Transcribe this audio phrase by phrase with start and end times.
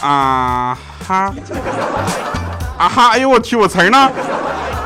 [0.00, 1.34] 啊哈
[2.78, 3.08] 啊哈！
[3.10, 4.10] 哎呦我去，我词儿呢？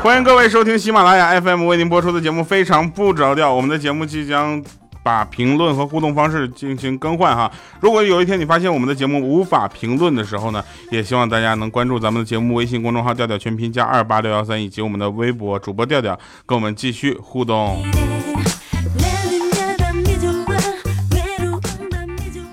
[0.03, 4.61] 欢迎各位收听喜马拉雅 FM 为您播出的节目《非常不着调》，我们的节目即将。
[5.03, 7.51] 把评论和互动方式进行更换哈。
[7.79, 16.15] 如果有一天你发现我们的节目无法评论的时候呢，也希望大家能关注咱们的节目微信公众号调调全拼加二八六幺三，以及我们的微博主播调调，
[16.45, 17.83] 跟我们继续互动。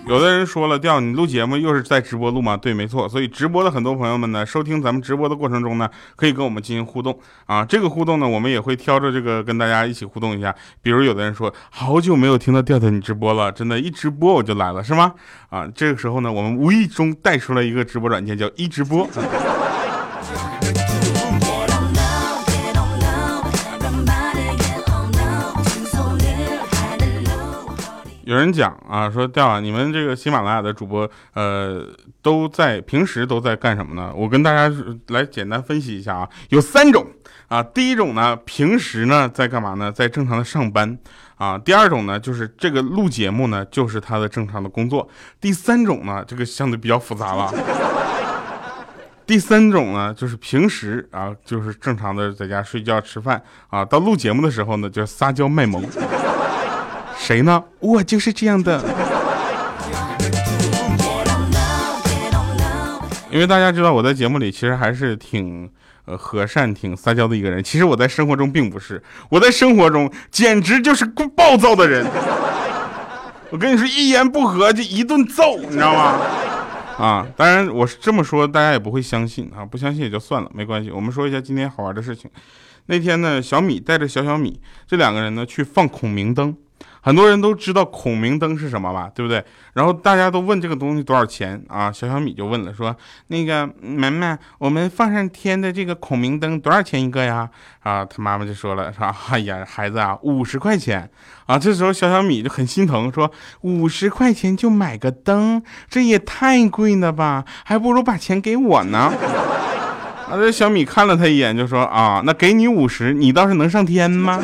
[0.08, 2.56] 有的人说了，调你录节目又是在直播录吗？
[2.56, 3.06] 对，没错。
[3.06, 5.86] 所以直播的很多朋友们呢，收听咱们直播的过程中呢，
[6.16, 7.62] 可以跟我们进行互动啊。
[7.62, 10.54] 这个互动呢，我们也会挑着这个跟大家一起互动一下。
[10.80, 15.12] 比如有的人说，好久没有听到调调你直播了，真的，一直播我就来了，是吗？
[15.50, 19.06] 啊，这个时候呢，我们无意中带出了一个直播软件，叫一直播。
[28.28, 31.82] 有人讲啊，说调啊，你们这个喜马拉雅的主播，呃，
[32.20, 34.12] 都在平时都在干什么呢？
[34.14, 34.70] 我跟大家
[35.06, 37.06] 来简单分析一下啊，有三种
[37.48, 37.62] 啊。
[37.62, 39.90] 第一种呢，平时呢在干嘛呢？
[39.90, 40.98] 在正常的上班
[41.36, 41.56] 啊。
[41.56, 45.08] 第二种呢，就是这个录节目呢，就是他的正常的工作。
[45.40, 47.50] 第三种呢，这个相对比较复杂了。
[49.24, 55.82] 第三种呢，就是平时啊，就是正常的在家睡觉吃饭啊，到录节目的时候呢，就撒娇卖萌。
[57.28, 57.62] 谁呢？
[57.80, 58.82] 我就是这样的。
[63.30, 65.70] 因为大家知道我在节目里其实还是挺
[66.06, 67.62] 呃和善、挺撒娇的一个人。
[67.62, 72.06] 其实我在生活中并不是，我在生活中简直就是暴躁的人。
[73.50, 76.18] 我跟你说，一言不合就一顿揍，你知道吗？
[76.96, 80.90] 啊，当然我是这么说，大家也不会相信啊，不相信也就算了，没关系。
[80.90, 82.30] 我们说一下今天好玩的事情。
[82.86, 86.56] 那天呢，小米带着小小米这两个人呢去放孔明灯。
[87.00, 89.42] 很多人都知道孔明灯是什么吧，对不对？
[89.74, 91.90] 然后大家都问这个东西多少钱啊？
[91.92, 92.94] 小小米就问了，说
[93.28, 97.48] ：“那个门门，我们放上天的这个孔明灯多少钱一个呀？”
[97.82, 101.08] 啊，他妈妈就说了，说：“哎呀，孩子啊， 五十块钱
[101.46, 103.30] 啊。”这时候小小米就很心疼，说
[103.62, 107.44] ：“五十块钱就买个灯，这也太贵了吧？
[107.64, 109.12] 还不如把钱给我呢。
[110.28, 114.42] ”啊，这小米看了他一眼，就说：“啊，那给你五十，你倒是能上天吗？”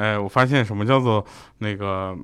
[0.00, 1.22] 哎，我发现什么叫做
[1.58, 2.16] 那个？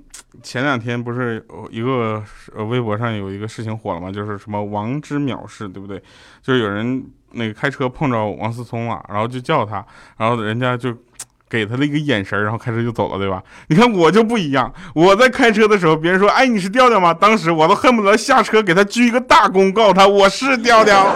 [0.43, 2.23] 前两天不是一个
[2.55, 4.11] 呃微博上有一个事情火了吗？
[4.11, 5.99] 就是什么王之藐视，对不对？
[6.43, 9.83] 就是有人那个开车碰着王思聪了，然后就叫他，
[10.19, 10.95] 然后人家就
[11.49, 13.43] 给他了一个眼神，然后开车就走了，对吧？
[13.69, 17.15] 你看我就不一样，我在开车的时候，别人说哎你是调调吗？
[17.15, 21.15] 当时我都恨不得下车给他鞠一个大躬，告诉他我是调调。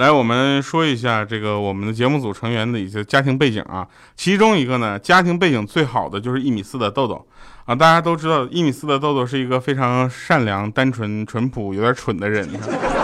[0.00, 3.86] 来，我们说一下这个我们的节目组成员的一些家庭背景啊。
[4.16, 7.22] 其中一个呢，家庭背景最好的就是一米四的豆豆
[7.66, 7.74] 啊。
[7.74, 12.48] 大家都知道，一米四的豆豆是一个非常善良、单纯、淳朴、有点蠢的人。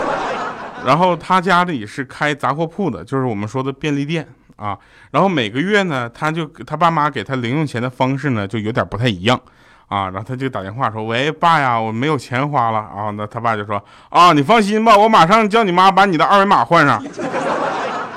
[0.87, 4.75] 然后他家里是开杂货铺的，就是我们说的便利店啊。
[5.11, 9.39] 然后每个月呢，他就他爸妈给他零用钱的方式呢，就有点不太一样。
[9.87, 17.01] 啊，然后他就打电话说：“喂，爸呀，我没有钱花了。”啊，那他爸就说：“啊，你放心吧，我马上叫你妈把你的二维码换上。”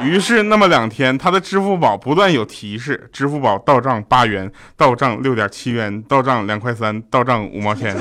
[0.03, 7.95] 于是那么两天，他的支付宝不断有提示：支付宝到账八元，到账六点七元，到账两块三，到账五毛钱。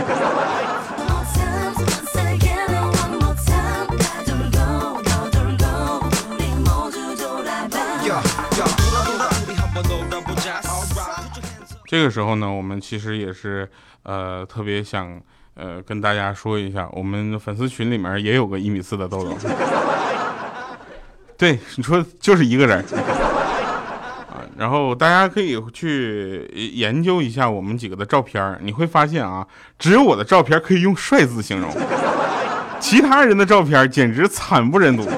[11.90, 13.68] 这个时候呢，我们其实也是，
[14.04, 15.20] 呃，特别想，
[15.56, 19.36] 呃，跟大家说一下，我们粉丝群里面也有个一米四的豆豆。
[21.36, 24.46] 对，你说就是一个人啊。
[24.56, 29.48] 然后大家可以去研究一下我们几个的照片，你会发现啊，
[29.80, 31.72] 只有我的照片可以用帅字形容，
[32.80, 35.10] 其他人的照片简直惨不忍睹。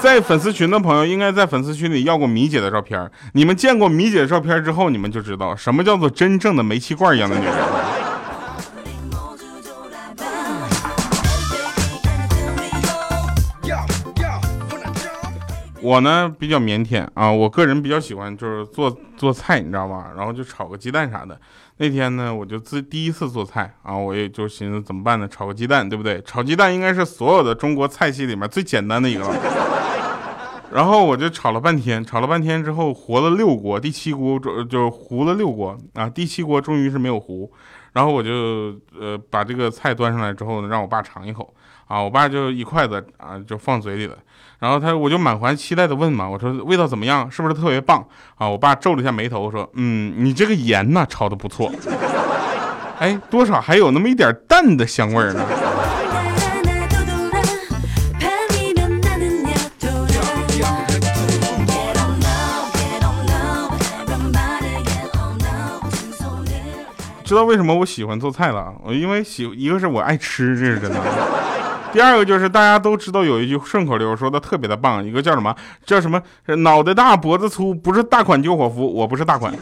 [0.00, 3.10] 在粉丝群的朋友应该在粉丝群里要过米姐的照片。
[3.32, 7.54] 你们见过米姐的照片之后，你们就知道什么叫做真正的煤气罐一样的女人。
[15.82, 20.10] 我呢比较腼腆啊，我个人比较喜欢就是做做菜，你知道吧？
[20.16, 21.38] 然后就炒个鸡蛋啥的。
[21.78, 25.28] 那天呢，我就自第一次做菜啊，我也就寻思怎么办呢？
[25.28, 26.20] 炒个鸡蛋，对不对？
[26.22, 29.65] 炒鸡蛋应该是所有的中国菜系里面最简单的一个了。
[30.72, 37.50] 然后我就炒了半天，炒了半天之后，活了六锅，第七锅就就糊了六锅啊，第七锅终于是没有糊。
[37.92, 38.30] 然后我就
[39.00, 41.54] 呃把这个菜端上来之后呢，让我爸尝一口
[41.86, 44.16] 啊，我爸就一筷子啊就放嘴里了。
[44.58, 47.30] 然后他我就满怀期待的问嘛，我说味道怎么样？
[47.30, 48.48] 是不是特别棒啊？
[48.48, 51.72] 我爸皱了一下眉头说，嗯，你这个盐呢炒的不错，
[52.98, 55.46] 哎，多少还有那么一点淡的香味呢。
[67.26, 68.72] 知道为什么我喜欢做菜了？
[68.84, 70.96] 我因为喜一个是我爱吃，这是真的。
[71.92, 75.52] 第二个就是大家都知道有一句顺口溜说的特别的棒，一个叫什么？
[75.84, 76.22] 叫什么？
[76.58, 79.52] 脑袋大脖子粗，不是大款就伙夫，我不是大款。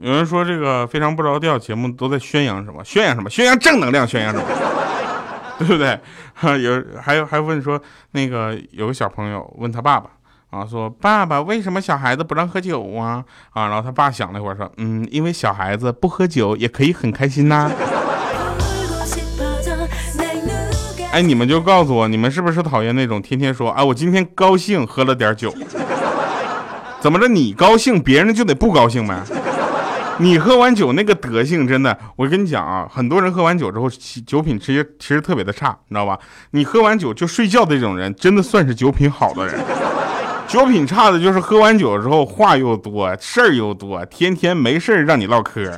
[0.00, 2.82] 有人说这个非常不着调节目都在宣扬什么？
[2.82, 3.28] 宣扬什么？
[3.28, 4.44] 宣扬正能量，宣扬什么？
[5.60, 5.98] 对不对？
[6.62, 7.80] 有还有还问说，
[8.12, 10.10] 那个有个小朋友问他爸爸
[10.50, 13.24] 啊，说爸爸为什么小孩子不让喝酒啊？
[13.52, 17.70] 啊，然后他爸想了一会儿说，嗯，因为小孩子不喝酒也可以很开心呐。
[21.12, 25.54] 哎，你们就告诉我，你们是不是讨厌那种天天说，啊，我今天高兴喝了点酒，
[27.00, 27.28] 怎么着？
[27.28, 29.14] 你高兴，别人就得不高兴呗？
[30.18, 33.88] 你喝完酒那个德性，真的，我跟你讲啊，很多人喝完酒之后，
[34.24, 36.18] 酒品其实其实特别的差，你知道吧？
[36.52, 39.58] 你喝完酒就睡觉的这种人，真的算是酒品好的人。
[40.46, 45.68] 酒品差的就是喝完酒之后话又多，事儿又多，天天没事儿让你唠嗑，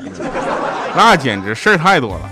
[0.94, 2.30] 那简直事儿太多了。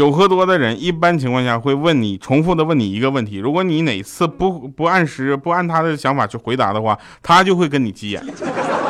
[0.00, 3.36] 酒喝多的人，一般情况下会问你，重复的问你一个问题。
[3.36, 8.24] 如果你哪次不不按时不按他的想法去回答的话，他就会跟你急眼。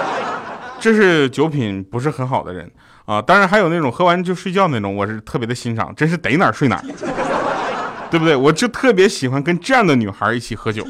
[0.78, 2.70] 这是酒品不是很好的人
[3.06, 3.20] 啊。
[3.20, 6.80] 当然还有那种喝完就睡觉那种，我是特别的欣赏，真是逮哪睡哪，
[8.08, 8.36] 对不对？
[8.36, 10.86] 我就特别喜欢跟这样的女孩一起喝酒。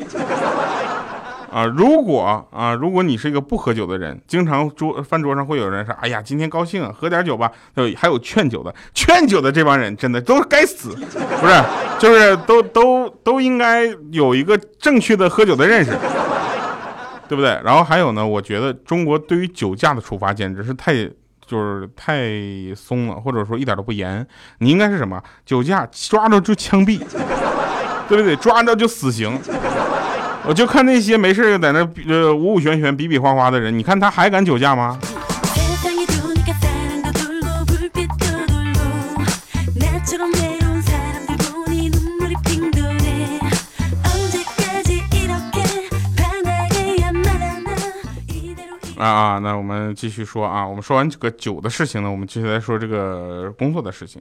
[1.53, 7.51] 啊，如果啊，如果你是一个不喝酒的人，经常桌饭桌上会有人说，哎呀，今天高兴，喝点酒吧。
[7.97, 11.63] 还有劝酒的，劝酒的这帮人真的都该死，不是，
[11.99, 15.91] 就是都都都应该有一个正确的喝酒的认识，
[17.29, 17.61] 对不对？
[17.65, 20.93] 然后还有呢，我觉得中国对于酒驾的处罚简直是太
[21.45, 22.31] 就是太
[22.77, 24.25] 松了，或者说一点都不严。
[24.59, 25.21] 你应该是什么？
[25.45, 27.01] 酒驾抓着就枪毙，
[28.09, 28.37] 对不对？
[28.37, 29.37] 抓着就死刑。
[30.47, 34.99] 我就看那些没事在那呃五五旋旋比比划划的人，你看他还敢酒驾吗？
[48.99, 54.21] 啊啊，那我们继续说啊，我们说完这个酒的事情呢，我们继续来说这个工作的事情。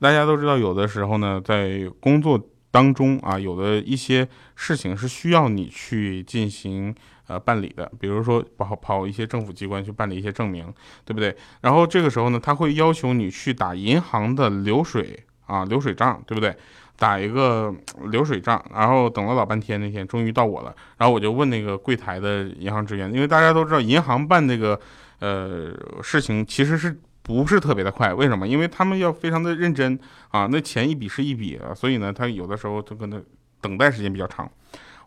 [0.00, 2.40] 大家都知道，有的时候呢，在工作。
[2.76, 6.94] 当中啊，有的一些事情是需要你去进行
[7.26, 10.70] 呃办理的，比如说跑跑一些政府机关去办理一些证明，
[11.02, 11.34] 对不对？
[11.62, 16.54] 然后这个时候呢，他会要求你去打银行的流水啊流水账，对不对？
[16.98, 17.74] 打一个
[18.10, 24.78] 流水账，然后等了老半天，那天终于到我了，然后我就问那个柜台的银行职员，因为大家都知道银行办这个
[25.20, 27.00] 呃事情其实是。
[27.26, 28.46] 不是特别的快，为什么？
[28.46, 33.22] 因为他们要非常的认真啊，那钱一笔是一笔啊，所以呢，他有的时候就可能
[33.60, 34.48] 等待时间比较长。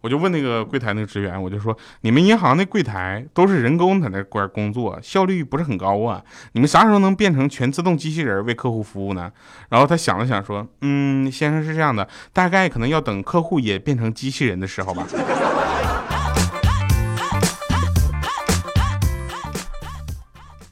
[0.01, 6.23] 我就问那个柜台那个职员，我就说，你们银行那柜台都是人工在那块工作，效率不是很高啊，
[6.53, 9.29] 你们啥时候能变成全自动机器人为客户服务呢？
[9.67, 15.05] 然后他想了想说，嗯，先生是这样的，大概可能要等客户也变成机器人的时候吧。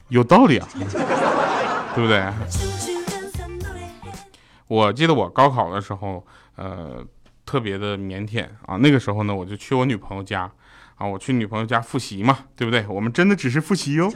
[0.08, 0.68] 有道理啊。
[1.94, 2.22] 对不对？
[4.68, 6.24] 我记得我高考的时候，
[6.56, 7.04] 呃，
[7.44, 8.76] 特别的腼腆啊。
[8.76, 10.48] 那个时候呢，我就去我女朋友家
[10.96, 12.86] 啊，我去女朋友家复习嘛，对不对？
[12.86, 14.12] 我们真的只是复习哟。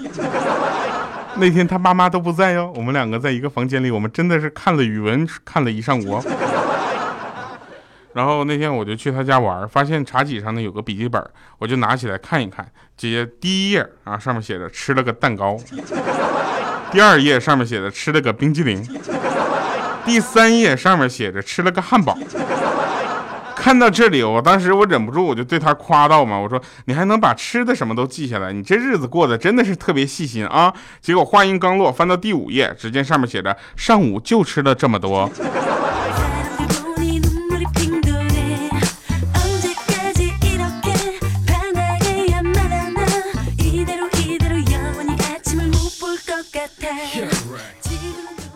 [1.37, 6.23] 那天他爸妈都不在哟，我们两个在一个房间里，我们真的是看了语文看了一上午。
[8.15, 11.23] 然后那天我就去他家玩，发现茶几上呢有个笔记本，
[11.59, 12.67] 我就拿起来看一看。
[12.97, 15.59] 姐姐第一页啊，上面写着吃了个蛋糕。
[16.91, 18.87] 第二页上面写着吃了个冰激凌，
[20.05, 22.17] 第三页上面写着吃了个汉堡。
[23.57, 30.73] 看到这里，我当时我忍不住我就对他夸道嘛，我说你还能把吃的什么都记下来，你这日子过得真的是特别细心啊。
[31.01, 35.31] 结果话音刚落，翻到第五页，只见上面写着上午就吃了这么多。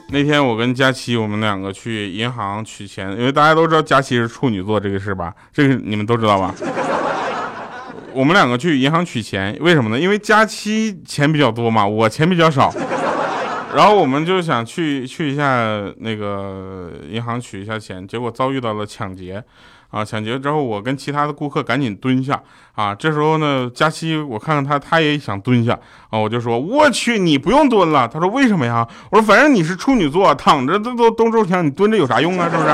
[0.09, 6.55] 那天我跟佳琪，我们两个去银行取钱，因为大家都知道佳琪是处女座这个事吧，这个你们都知道吧？
[8.13, 9.99] 我们两个去银行取钱，为什么呢？
[9.99, 12.73] 因为佳琪钱比较多嘛，我钱比较少。
[13.75, 19.43] 然后我们就想去去一下那个银行取一下钱，结果遭遇到了抢劫，
[19.91, 22.41] 啊，抢劫之后我跟其他的顾客赶紧蹲下，
[22.75, 25.79] 啊，这时候呢，佳期我看看他他也想蹲下，
[26.11, 28.07] 啊，我就说我去，你不用蹲了。
[28.09, 28.87] 他说为什么呀？
[29.11, 32.51] 我说反正你是处女座，躺着都都都中枪，你蹲着有啥用啊？
[32.51, 32.69] 是不是？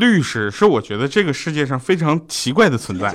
[0.00, 3.14] 律师是我觉得这个世界上非常奇怪的存在，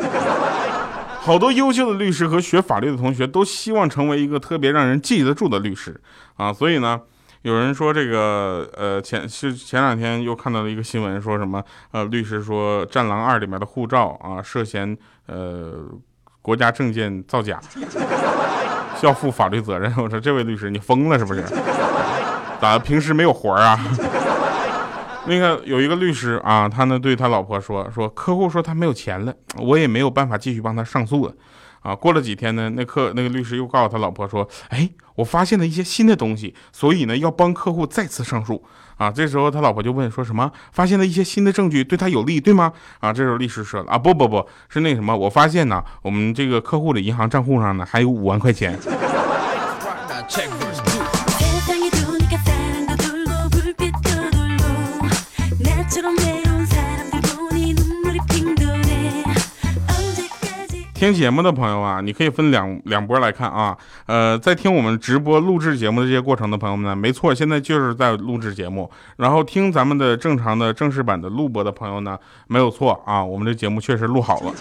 [1.19, 5.99] 好多优秀的律师和学法律的同学都希望成为一个特别让人记得住的律师
[6.35, 7.01] 啊，所以呢，
[7.41, 15.73] 有人说这个呃前是前两天又看到了一个新闻，说什么呃律师说《战狼二》里面的护照啊涉嫌呃
[16.41, 17.59] 国家证件造假，
[19.01, 19.91] 要负法律责任。
[19.97, 21.43] 我说这位律师你疯了是不是？
[22.61, 23.77] 咋平时没有活啊？
[25.27, 31.33] 那个有一个律师啊，他呢对他老婆说说客户说他没有钱了，我也没有办法继续帮他上诉了，
[31.81, 38.63] 啊，过了几天呢，那客那个律师又告诉他老婆说，哎，我发现了一些新的东西，所以呢要帮客户再次上诉，
[38.97, 42.71] 啊，这时候他老婆就问说什么发现了一些新的证据对他有利对吗？
[42.99, 48.77] 啊，这时候律师说啊不不不是那什么，我发现呢我们这个客户的银行账户上呢还有五万块钱。
[61.05, 63.77] 听节目的朋友啊，你可以分两两波来看啊。
[64.07, 68.89] 呃，在听我们直播录制节目的这些过程的朋友们呢，没错，现在就是在录制节目。
[69.17, 74.51] 然后听咱们的正常的正式版的录播的朋友呢，没有错啊，我们这节目确实录好了。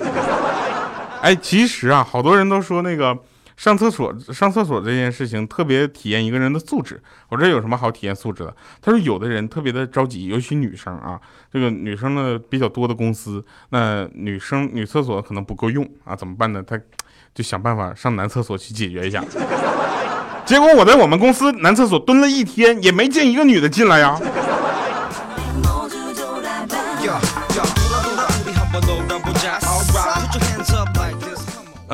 [1.22, 3.16] 哎，其实啊，好多人都说那个。
[3.56, 7.00] 上厕所，上厕所这件事情特别体验一个人的素质。
[7.28, 8.56] 我这有什么好体验素质的？
[8.82, 11.20] 他说有的人特别的着急，尤其女生啊，
[11.52, 16.62] 这个女生呢比较多的公司，那女生女厕所可能不够用啊，怎么办呢？
[16.66, 16.78] 他
[17.32, 19.24] 就想办法上男厕所去解决一下。
[20.44, 24.20] 结果我在我们公司男厕所蹲了一天，也没见一个女的进来呀。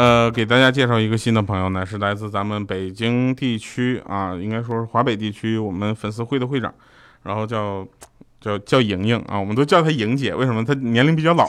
[0.00, 6.72] 呃，给大家介绍一个新的朋友呢，是来自咱们北京地区啊，应该说是华北地区我们粉丝会的会长，
[7.22, 7.86] 然后叫
[8.40, 10.64] 叫叫莹莹啊，我们都叫她莹姐，为什么？
[10.64, 11.44] 她年龄比较老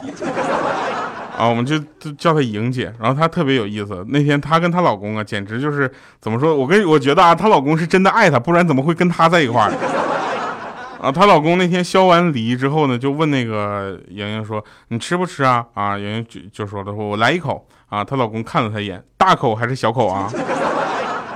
[1.39, 2.93] 啊，我们就就叫她莹姐。
[2.99, 5.89] 然后她特别有意思，那天她跟她老公啊，简直就是
[6.19, 6.53] 怎么说？
[6.53, 9.71] 我跟我觉得啊，她老公是真的爱她，不然怎么会跟她在一块儿？
[11.01, 20.31] 啊，她老公那天削完梨之后呢，就问那个莹莹说：“你吃不吃啊？”啊，莹莹就就说了：“说我来一口。”啊，她老公看了她一眼，大口还是小口啊？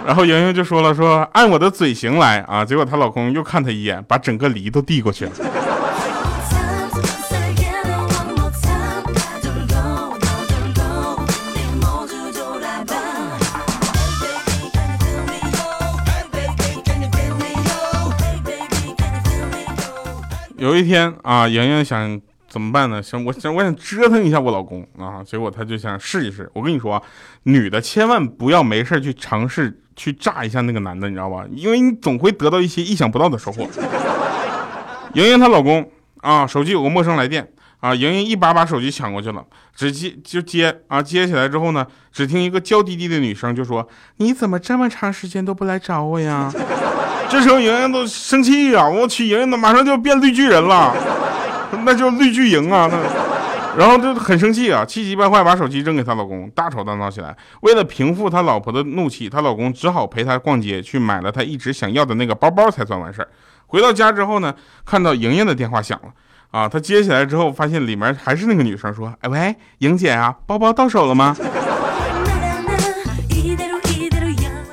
[0.07, 5.31] 然后莹莹就说了：“说按我的嘴型来啊。”结果她老公又看她一眼，把整个梨都递过去了。
[20.57, 23.01] 有一天啊，莹莹想怎么办呢？
[23.01, 26.49] 想我想我想折腾一下我老公啊，结果他就想试一试。
[26.53, 27.01] 我跟你说啊，
[27.43, 31.45] 女的千万不要没事去尝试去炸一下那个男的，你知道吧？
[31.51, 33.67] 因为你总会得到一些意想不到的收获。
[35.13, 35.89] 莹莹她老公
[36.21, 37.47] 啊，手机有个陌生来电
[37.79, 39.43] 啊，莹莹一把把手机抢过去了，
[39.75, 43.87] 直接就接啊，接起来之后呢，只听一个娇滴滴的女生就说
[44.17, 46.51] ：“你怎么这么长时间都不来找我呀？”
[47.27, 48.87] 这时候莹莹都生气呀！
[48.87, 50.95] 我去，莹莹都马上就要变绿巨人了，
[51.85, 52.89] 那叫绿巨莹啊！
[52.91, 52.97] 那，
[53.77, 57.35] 然后就很生气啊，气急败坏把手机扔给她老公，大吵大闹起来。
[57.61, 63.27] 为了平复她老婆的怒气，她老公只好陪她逛街，去买了她一直想要的那个包包才算完事儿。
[63.67, 64.53] 回到家之后呢，
[64.85, 66.09] 看到莹莹的电话响了
[66.51, 71.35] 啊，她接起来之后发现里面还是那个女生说：“哎喂，莹姐啊，包包到手了吗？”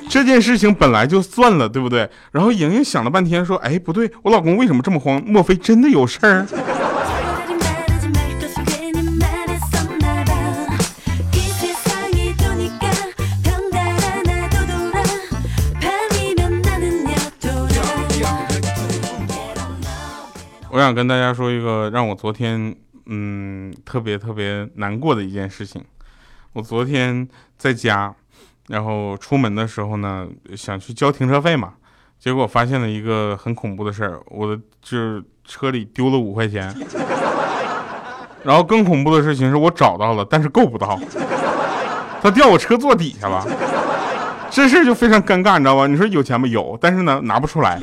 [0.08, 2.08] 这件事情本来就算了，对不对？
[2.32, 5.20] 然后莹莹想了半天，说：“哎，不对，我老公为什么这么慌？
[5.26, 6.46] 莫非真的有事儿？”
[20.72, 22.74] 我想跟大家说一个让我昨天
[23.04, 25.84] 嗯特别特别难过的一件事情。
[26.54, 28.14] 我昨天在家。
[28.68, 30.26] 然后出门的时候呢，
[30.56, 31.74] 想去交停车费嘛，
[32.18, 36.72] 结果发现了一个很恐怖的事儿，我的就是车里丢了五块钱。
[38.44, 40.98] 然后更恐怖的事情是我找到了，但是够不到，
[42.22, 43.44] 他掉我车座底下了。
[44.48, 45.88] 这事就非常尴尬，你知道吧？
[45.88, 46.46] 你说有钱吗？
[46.46, 47.78] 有，但是呢拿不出来。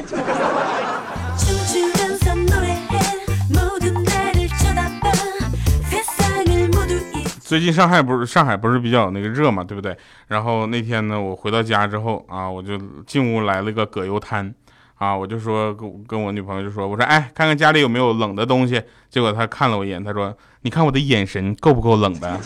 [7.49, 9.97] 最近上海不是上海不是比较那个热嘛，对不对？
[10.27, 12.77] 然后那天呢，我回到家之后啊，我就
[13.07, 14.53] 进屋来了个葛优瘫，
[14.99, 18.79] 啊，我就说跟跟我女朋友就说，我说哎，看看家里有没有冷的东西。
[19.09, 22.39] 结果她看了我一眼，她说，你看我的眼神够不够冷的？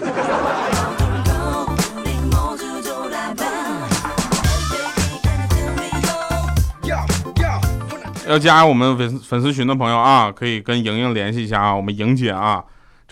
[8.26, 12.64] 要加我们粉粉丝群的朋友啊，可以跟莹莹联系一下啊，我们莹姐啊。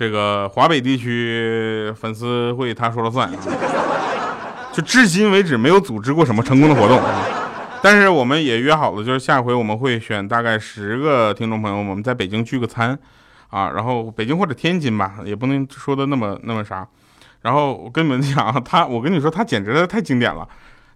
[0.01, 3.37] 这个华北地区粉丝会他说了算啊，
[4.73, 6.99] 就至今为止没有组织过什么成功的活动，
[7.83, 12.97] 但是我们也约好了，就是下回我们会选大概十个听众朋友，我们在北京聚个餐
[13.49, 16.87] 啊，然后北京或者天津吧，也不能说的那么那么啥。
[17.43, 20.49] 然后我跟你们讲，他我跟你说，他简直太经典了，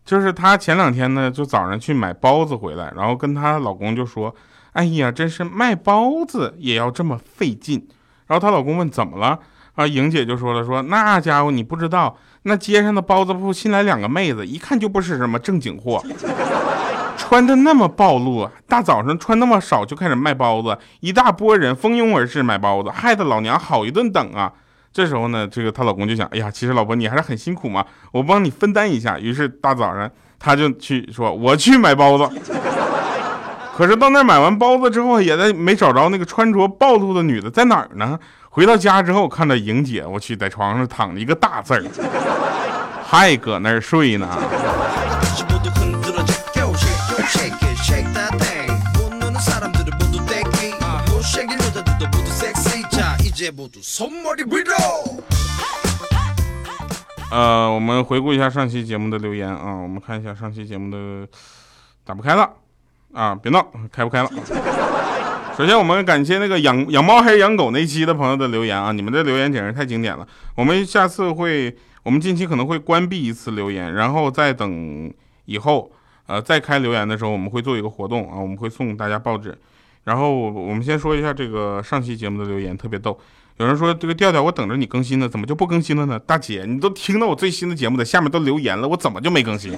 [0.04, 4.36] 就是他前两天呢，就早上去买包子回来，然后跟她老公就说
[4.74, 7.88] ：“哎呀，真是卖包子也要这么费劲。”
[8.27, 9.39] 然后她老公问怎么了
[9.75, 9.86] 啊？
[9.86, 16.01] 莹姐就说了说那家伙你不知道，那街上的包子铺新来两个妹子，一看就不是什么正经货，
[17.17, 24.51] 穿的那么暴露，大早上穿那么少就开始卖包子，一大波人蜂拥而至买包子，害得老娘好一顿等啊。
[24.94, 29.20] 这时候呢，这个她老公就想，哎呀，其实老婆你还是很辛苦嘛，我帮你分担一下。
[29.20, 32.41] 于是大早上他就去说我去买包子。
[33.75, 38.17] 可是到那买完包子之后，也在没找着那个穿着暴露的女的在哪儿呢？
[38.50, 41.84] 回到家之后，看到莹姐，我去，在床上躺着一个大字儿，
[43.05, 44.29] 还搁那儿睡呢。
[57.30, 61.28] 呃，我们回顾一下上期节目的留言啊，我们看一下上期节目的，
[62.06, 62.50] 打不开了。
[63.15, 64.30] 啊，别闹，开不开了。
[65.58, 70.28] 首先，我们感谢那个养养猫还是养狗那期的朋友的留言啊，你们的留言简直太经典了。
[70.54, 71.73] 我们下次会，
[72.04, 75.10] 我们近期可能会关闭一次留言，然后再等
[75.45, 75.89] 以后，
[76.28, 79.58] 呃，再开留言的时候，我们会做一个活动啊，我们会送大家报纸。
[80.04, 83.17] 然后我们先说一下这个上期节目的留言，特别逗。
[83.56, 86.19] 有人说这个调调，我等着你更新呢，怎么就不更新了呢？
[86.19, 89.71] 大姐，你都听到我最新的节目的下面都留言了，我怎么就没更新？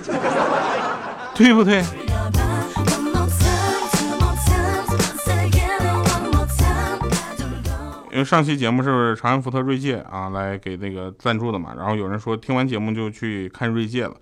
[1.35, 1.83] 对不对？
[8.17, 14.13] 因为上期节目是长安福特锐界啊来给那个赞助的嘛，然后有人说听完节目就去看锐界了，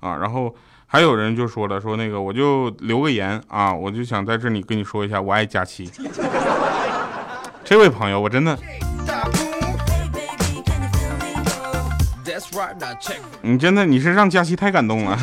[0.00, 0.54] 啊，然后
[0.86, 5.90] 还有人就说了说那个我就留个言啊，我就想在这里跟你说一下我爱佳期，
[7.64, 8.58] 这位朋友我真的，
[13.40, 15.18] 你真的你是让佳期太感动了。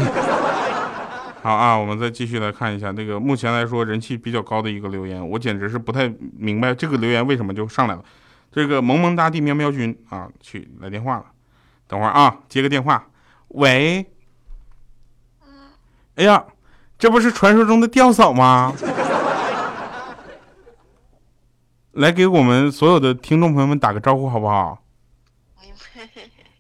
[1.42, 8.04] 好啊，我们再继续来看一下那个目前来说人气比较高的一个留言，我简直是不太明白这个留言为什么就上来了。
[8.52, 11.26] 这个萌萌哒地喵喵君啊，去来电话了，
[11.88, 13.08] 等会儿啊，接个电话。
[13.50, 14.06] 喂，
[16.16, 16.44] 哎呀，
[16.98, 18.74] 这不是传说中的吊嫂吗？
[21.94, 24.84] 来给我们所有的听众朋友们打个招呼好不好？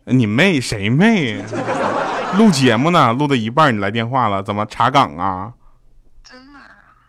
[0.08, 1.44] 你妹谁妹？
[2.38, 5.54] 录节目呢，录到一半你来电话了，怎么查岗啊？
[6.24, 6.60] 真的？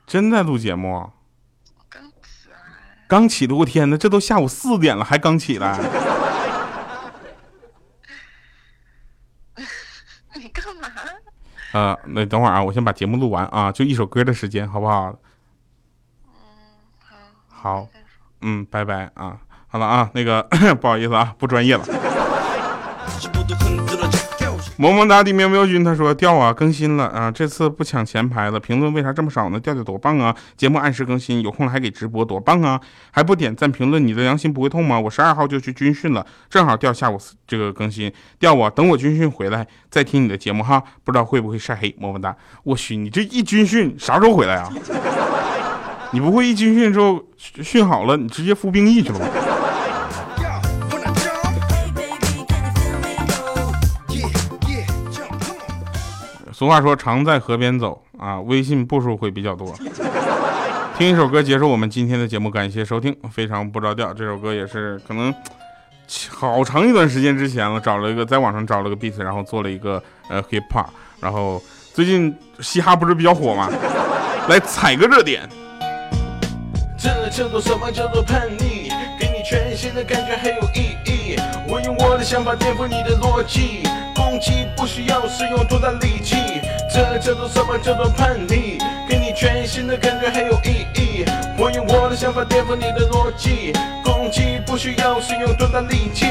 [0.07, 1.11] 真在录节目？
[1.89, 2.57] 刚起来。
[3.07, 5.79] 刚起的，我天哪，这都下午四点了，还刚起来？
[10.35, 10.89] 你干嘛？
[11.73, 15.19] 呃，那等会儿啊，我先把节目录完啊，就一首歌的时间，好不好？
[16.27, 16.33] 嗯，
[17.49, 17.81] 好。
[17.83, 17.89] 好。
[18.41, 20.43] 嗯，拜拜啊，好了啊，那个
[20.81, 21.85] 不好意思啊，不专业了。
[24.81, 29.59] 萌萌哒的喵喵君他说调啊更新了啊，这次不抢前排了，评论为啥这么少呢？
[29.59, 32.81] 调调多棒啊，节目按时更新，有空了还给直播，多棒啊！
[33.11, 35.01] 还不点赞评论，你的良心不会痛吗？
[35.01, 41.93] 我十二号就去军训了，正好调下午这个更新，调啊，等我军训回来再听你的节目哈， 不知道会不会晒黑？
[41.99, 42.37] 么么哒！
[42.63, 44.73] 我去，你这一军训啥时候回来啊？
[46.13, 49.27] 你不会一军训之后训好了，你直接服兵役去了吧？
[56.59, 59.73] 俗话说，常在河边走啊，微信步数会比较多。
[60.97, 63.17] 听一首歌结束我们今天的节目，感谢收听。
[63.31, 65.33] 非常不着调，这首歌也是可能
[66.31, 70.87] 好长一段时间之前了，找了一个在网上找了个 beat，然后做了一个呃 hip hop，
[71.21, 71.63] 然后
[71.95, 73.71] 最近嘻哈不是比较火吗？
[74.49, 75.49] 来踩个热点。
[76.99, 78.91] 这叫做什么叫做叛逆？
[79.17, 80.88] 给你全新的感觉还有意义。
[82.29, 83.83] 想法颠覆你的逻辑，
[84.15, 86.37] 攻击不需要使用多大力气。
[86.93, 88.79] 这叫做什么叫做叛逆？
[89.09, 91.25] 给你全新的感觉很有意义。
[91.57, 93.73] 我用我的想法颠覆你的逻辑，
[94.05, 96.27] 攻击不需要使用多大力气。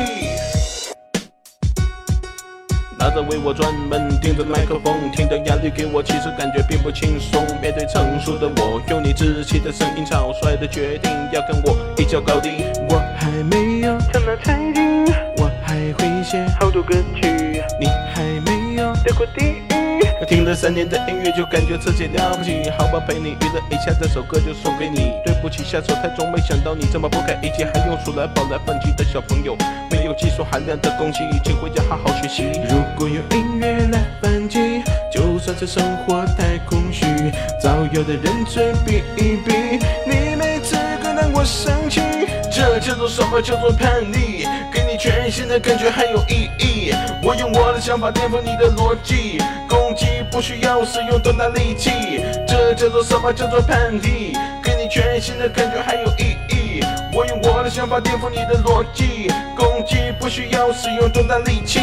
[2.99, 7.43] 拿着为我专门盯着麦克风，听着压力给我，其实感觉并不轻松。
[7.59, 12.65] 面对成熟的我，用你稚气的声音，草率的决定要跟我一较高低。
[12.87, 15.26] 我还没有唱到彩铃，我
[15.67, 20.25] 还会写好多歌曲，你还没有得过第一。
[20.25, 22.69] 听了三年的音乐，就感觉自己了不起。
[22.77, 25.11] 好吧，陪你娱乐一下，这首歌就送给你。
[25.25, 29.57] 对不起，下手太重，没想到你这么不堪一击，还用数来宝来反击的小朋友。
[29.91, 32.43] 没有技术含量的攻击，请回家好好学习。
[32.69, 37.05] 如果有音乐来反击，就算是生活太空虚，
[37.61, 41.99] 早有的人嘴比一比，你没资格让我生气。
[42.57, 44.43] 这叫做什么叫做叛逆？
[44.73, 46.91] 给你全新的感觉还有意义。
[47.21, 49.37] 我用我的想法颠覆你的逻辑，
[49.69, 51.91] 攻击不需要使用多大力气。
[52.47, 54.35] 这叫做什么叫做叛逆？
[54.63, 56.81] 给你全新的感觉还有意义。
[57.13, 61.79] 我用我的想法颠覆你的逻辑，攻击不需要使用多大力气。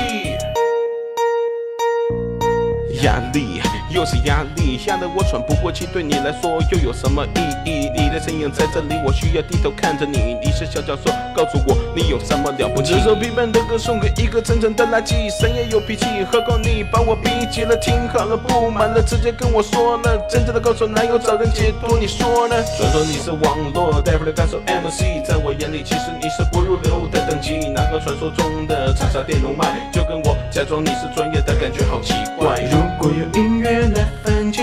[3.04, 3.60] 压力
[3.94, 5.86] 又是压力，吓得我喘不过气。
[5.86, 7.90] 对你来说又有什么意义？
[7.96, 10.36] 你的身影在这里，我需要低头看着你。
[10.42, 12.94] 你是小教授，告诉我你有什么了不起？
[12.94, 20.18] 这首批判的歌送给一个真正的垃圾，谁也有脾气，何况你把我逼急了，听好了，不满了，直接跟我说了。
[20.28, 21.96] 真正的高手哪有找人解脱？
[21.96, 22.56] 你说呢？
[22.76, 27.68] 传说你是网络带回的歌手 MC，在我眼里其实你是不入流的等级。
[27.72, 32.60] 那个传说中的长沙电容麦，就跟我假装你是专业的感觉好奇怪。
[33.04, 34.62] 如果有音乐来反击，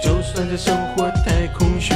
[0.00, 1.92] 就算这生活太空虚，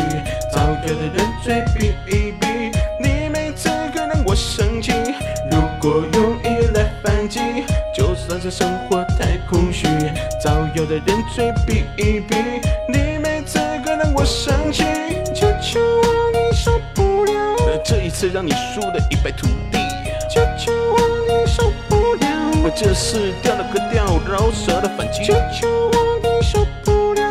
[0.53, 4.91] 早有的人嘴比一比，你没资格让我生气。
[5.53, 7.39] 如果用音乐来反击，
[7.97, 9.87] 就算这生活太空虚，
[10.43, 12.35] 早有的人嘴比一比，
[12.89, 14.83] 你没资格让我生气。
[15.33, 16.03] 求求我，
[16.33, 19.74] 你受不了，这一次让你输得一败涂地。
[22.77, 25.23] 这是掉了个调，饶舌的反击。
[25.23, 27.23] 求求我，你受不了，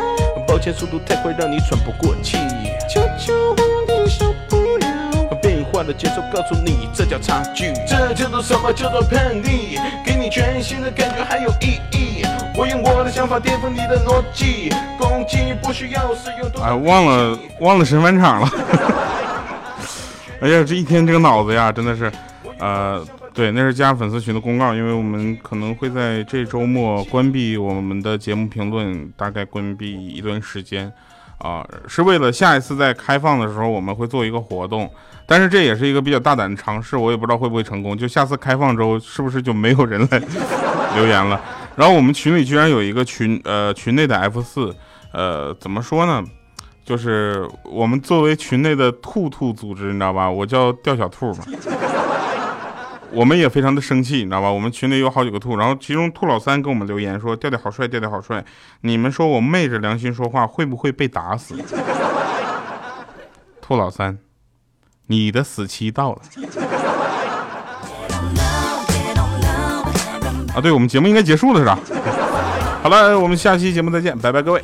[0.48, 2.38] 抱歉，速度太快，让你喘不过气。
[2.88, 7.74] 求求我，你受不了，变化的节奏告诉你，这叫差距。
[7.86, 9.78] 这叫做什么叫做叛逆？
[10.02, 12.24] 给你全新的感觉还有意义。
[12.56, 18.50] 我用我的想法颠覆你的逻辑，攻击不需要使用多哎，忘了忘了神返场了。
[20.40, 22.10] 哎呀，这一天这个脑子呀，真的是，
[22.58, 23.04] 呃，
[23.34, 30.90] 对，那是加粉丝群的公告，因为我们可能会在这周末关闭我们的节目评论，大概关闭一段时间，
[31.38, 34.88] 啊、是为了下一次在开放的时候我们会做一个活动，
[35.26, 37.98] 但是这也是一个比较大胆的尝试，我也不知道会不会成功。
[37.98, 40.22] 就下次开放之后，是不是就没有人来
[40.94, 41.40] 留言了？
[41.74, 44.72] 然后我们群里居然有一个群，呃，群内的 F 四，
[45.12, 46.22] 呃，怎么说呢？
[46.84, 50.30] 就是我们作为群内的兔兔组织，你知道吧？
[50.30, 51.44] 我叫吊小兔嘛。
[53.12, 54.50] 我们也非常的生气，你知道吧？
[54.50, 58.44] 我们群里有好几个兔，然后其中兔老三给我们留言说：“调调好帅，调调好帅。”
[58.82, 61.54] 你们说我昧着良心说话，会不会被打死？
[63.60, 64.18] 兔老三，
[65.06, 66.22] 你的死期到了。
[70.54, 71.78] 啊，对我们节目应该结束了是吧？
[72.82, 74.62] 好了，我们下期节目再见，拜拜各位。